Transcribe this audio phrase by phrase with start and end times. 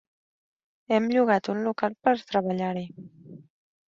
[0.95, 2.83] Hem llogat un local per treballar-hi.